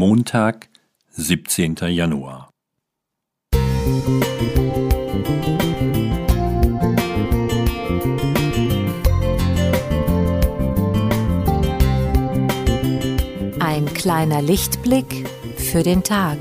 Montag, 0.00 0.70
17. 1.10 1.76
Januar. 1.90 2.48
Ein 13.58 13.92
kleiner 13.92 14.40
Lichtblick 14.40 15.28
für 15.58 15.82
den 15.82 16.02
Tag. 16.02 16.38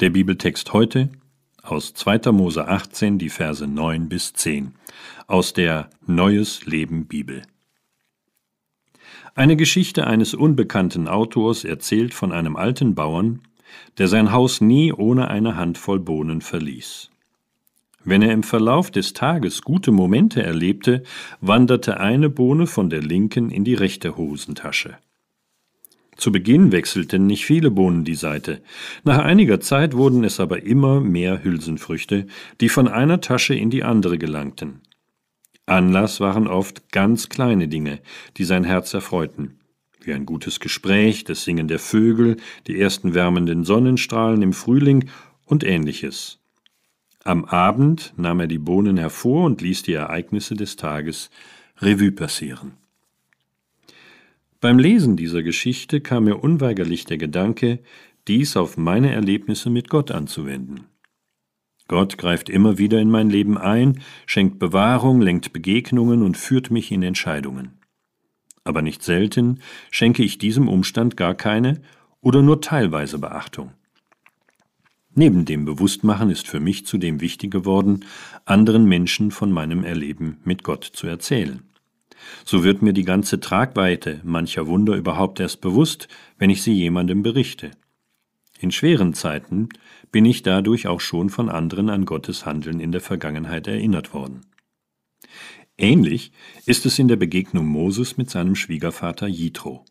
Der 0.00 0.08
Bibeltext 0.08 0.72
heute 0.72 1.10
aus 1.62 1.92
2. 1.92 2.32
Mose 2.32 2.66
18, 2.66 3.18
die 3.18 3.28
Verse 3.28 3.66
9 3.66 4.08
bis 4.08 4.32
10, 4.32 4.72
aus 5.26 5.52
der 5.52 5.90
Neues 6.06 6.64
Leben 6.64 7.04
Bibel. 7.04 7.42
Eine 9.34 9.56
Geschichte 9.56 10.06
eines 10.06 10.32
unbekannten 10.32 11.06
Autors 11.06 11.64
erzählt 11.64 12.14
von 12.14 12.32
einem 12.32 12.56
alten 12.56 12.94
Bauern, 12.94 13.42
der 13.98 14.08
sein 14.08 14.32
Haus 14.32 14.62
nie 14.62 14.90
ohne 14.90 15.28
eine 15.28 15.56
Handvoll 15.56 16.00
Bohnen 16.00 16.40
verließ. 16.40 17.10
Wenn 18.02 18.22
er 18.22 18.32
im 18.32 18.42
Verlauf 18.42 18.90
des 18.90 19.12
Tages 19.12 19.60
gute 19.60 19.92
Momente 19.92 20.42
erlebte, 20.42 21.02
wanderte 21.42 22.00
eine 22.00 22.30
Bohne 22.30 22.66
von 22.66 22.88
der 22.88 23.02
linken 23.02 23.50
in 23.50 23.64
die 23.64 23.74
rechte 23.74 24.16
Hosentasche. 24.16 24.96
Zu 26.20 26.32
Beginn 26.32 26.70
wechselten 26.70 27.26
nicht 27.26 27.46
viele 27.46 27.70
Bohnen 27.70 28.04
die 28.04 28.14
Seite. 28.14 28.60
Nach 29.04 29.20
einiger 29.20 29.58
Zeit 29.58 29.96
wurden 29.96 30.22
es 30.22 30.38
aber 30.38 30.62
immer 30.62 31.00
mehr 31.00 31.42
Hülsenfrüchte, 31.42 32.26
die 32.60 32.68
von 32.68 32.88
einer 32.88 33.22
Tasche 33.22 33.54
in 33.54 33.70
die 33.70 33.84
andere 33.84 34.18
gelangten. 34.18 34.82
Anlass 35.64 36.20
waren 36.20 36.46
oft 36.46 36.92
ganz 36.92 37.30
kleine 37.30 37.68
Dinge, 37.68 38.00
die 38.36 38.44
sein 38.44 38.64
Herz 38.64 38.92
erfreuten, 38.92 39.60
wie 40.02 40.12
ein 40.12 40.26
gutes 40.26 40.60
Gespräch, 40.60 41.24
das 41.24 41.44
Singen 41.44 41.68
der 41.68 41.78
Vögel, 41.78 42.36
die 42.66 42.78
ersten 42.78 43.14
wärmenden 43.14 43.64
Sonnenstrahlen 43.64 44.42
im 44.42 44.52
Frühling 44.52 45.08
und 45.46 45.64
ähnliches. 45.64 46.38
Am 47.24 47.46
Abend 47.46 48.12
nahm 48.18 48.40
er 48.40 48.46
die 48.46 48.58
Bohnen 48.58 48.98
hervor 48.98 49.46
und 49.46 49.62
ließ 49.62 49.84
die 49.84 49.94
Ereignisse 49.94 50.54
des 50.54 50.76
Tages 50.76 51.30
Revue 51.78 52.12
passieren. 52.12 52.72
Beim 54.60 54.78
Lesen 54.78 55.16
dieser 55.16 55.42
Geschichte 55.42 56.02
kam 56.02 56.24
mir 56.24 56.36
unweigerlich 56.36 57.06
der 57.06 57.16
Gedanke, 57.16 57.78
dies 58.28 58.58
auf 58.58 58.76
meine 58.76 59.10
Erlebnisse 59.10 59.70
mit 59.70 59.88
Gott 59.88 60.10
anzuwenden. 60.10 60.84
Gott 61.88 62.18
greift 62.18 62.50
immer 62.50 62.76
wieder 62.76 63.00
in 63.00 63.10
mein 63.10 63.30
Leben 63.30 63.56
ein, 63.56 64.02
schenkt 64.26 64.58
Bewahrung, 64.58 65.22
lenkt 65.22 65.54
Begegnungen 65.54 66.22
und 66.22 66.36
führt 66.36 66.70
mich 66.70 66.92
in 66.92 67.02
Entscheidungen. 67.02 67.80
Aber 68.62 68.82
nicht 68.82 69.02
selten 69.02 69.60
schenke 69.90 70.22
ich 70.22 70.36
diesem 70.36 70.68
Umstand 70.68 71.16
gar 71.16 71.34
keine 71.34 71.80
oder 72.20 72.42
nur 72.42 72.60
teilweise 72.60 73.18
Beachtung. 73.18 73.72
Neben 75.14 75.46
dem 75.46 75.64
Bewusstmachen 75.64 76.30
ist 76.30 76.46
für 76.46 76.60
mich 76.60 76.84
zudem 76.84 77.22
wichtig 77.22 77.50
geworden, 77.50 78.04
anderen 78.44 78.84
Menschen 78.84 79.30
von 79.30 79.50
meinem 79.50 79.84
Erleben 79.84 80.36
mit 80.44 80.62
Gott 80.62 80.84
zu 80.84 81.06
erzählen. 81.06 81.69
So 82.44 82.64
wird 82.64 82.82
mir 82.82 82.92
die 82.92 83.04
ganze 83.04 83.40
Tragweite 83.40 84.20
mancher 84.24 84.66
Wunder 84.66 84.94
überhaupt 84.96 85.40
erst 85.40 85.60
bewusst, 85.60 86.08
wenn 86.38 86.50
ich 86.50 86.62
sie 86.62 86.72
jemandem 86.72 87.22
berichte. 87.22 87.70
In 88.60 88.70
schweren 88.70 89.14
Zeiten 89.14 89.70
bin 90.12 90.24
ich 90.24 90.42
dadurch 90.42 90.86
auch 90.86 91.00
schon 91.00 91.30
von 91.30 91.48
anderen 91.48 91.88
an 91.88 92.04
Gottes 92.04 92.44
Handeln 92.44 92.80
in 92.80 92.92
der 92.92 93.00
Vergangenheit 93.00 93.66
erinnert 93.66 94.12
worden. 94.12 94.42
Ähnlich 95.78 96.32
ist 96.66 96.84
es 96.84 96.98
in 96.98 97.08
der 97.08 97.16
Begegnung 97.16 97.66
Moses 97.66 98.18
mit 98.18 98.28
seinem 98.28 98.54
Schwiegervater 98.54 99.26
Jitro. 99.26 99.86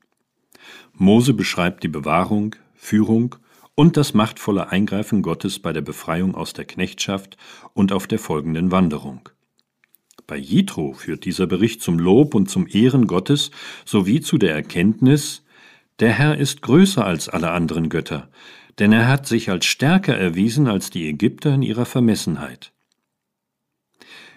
Mose 0.93 1.33
beschreibt 1.33 1.83
die 1.83 1.87
Bewahrung, 1.87 2.55
Führung 2.75 3.35
und 3.73 3.97
das 3.97 4.13
machtvolle 4.13 4.69
Eingreifen 4.69 5.23
Gottes 5.23 5.57
bei 5.57 5.73
der 5.73 5.81
Befreiung 5.81 6.35
aus 6.35 6.53
der 6.53 6.65
Knechtschaft 6.65 7.37
und 7.73 7.91
auf 7.91 8.05
der 8.05 8.19
folgenden 8.19 8.71
Wanderung. 8.71 9.29
Bei 10.29 10.37
Jitro 10.37 10.93
führt 10.93 11.25
dieser 11.25 11.47
Bericht 11.47 11.81
zum 11.81 11.97
Lob 11.97 12.35
und 12.35 12.51
zum 12.51 12.67
Ehren 12.67 13.07
Gottes 13.07 13.49
sowie 13.83 14.21
zu 14.21 14.37
der 14.37 14.53
Erkenntnis, 14.53 15.43
der 15.97 16.11
Herr 16.11 16.37
ist 16.37 16.61
größer 16.61 17.03
als 17.03 17.29
alle 17.29 17.49
anderen 17.49 17.89
Götter, 17.89 18.29
denn 18.77 18.91
er 18.91 19.07
hat 19.07 19.25
sich 19.25 19.49
als 19.49 19.65
stärker 19.65 20.15
erwiesen 20.15 20.67
als 20.67 20.91
die 20.91 21.07
Ägypter 21.07 21.55
in 21.55 21.63
ihrer 21.63 21.85
Vermessenheit. 21.85 22.73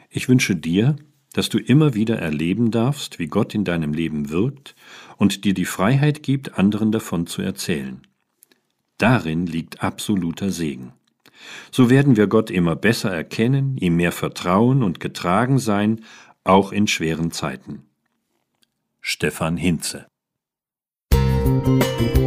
Ich 0.09 0.31
wünsche 0.31 0.57
dir, 0.57 0.97
dass 1.35 1.51
du 1.51 1.59
immer 1.59 1.93
wieder 1.93 2.19
erleben 2.19 2.71
darfst, 2.71 3.19
wie 3.19 3.27
Gott 3.27 3.55
in 3.55 3.65
deinem 3.65 3.93
Leben 3.93 4.31
wirkt 4.31 4.75
und 5.19 5.45
dir 5.45 5.53
die 5.53 5.67
Freiheit 5.67 6.23
gibt, 6.23 6.59
anderen 6.59 6.91
davon 6.91 7.27
zu 7.27 7.43
erzählen. 7.43 8.01
Darin 8.97 9.45
liegt 9.47 9.83
absoluter 9.83 10.49
Segen. 10.53 10.95
So 11.71 11.91
werden 11.91 12.17
wir 12.17 12.27
Gott 12.27 12.51
immer 12.51 12.77
besser 12.77 13.11
erkennen, 13.11 13.77
ihm 13.79 13.97
mehr 13.97 14.13
vertrauen 14.13 14.83
und 14.83 15.01
getragen 15.01 15.59
sein, 15.59 16.05
auch 16.45 16.73
in 16.73 16.87
schweren 16.87 17.31
Zeiten. 17.31 17.85
Stefan 19.01 19.57
Hinze 19.57 20.07
Musik 21.13 22.22